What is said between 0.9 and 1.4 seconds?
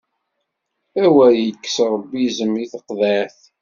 Awer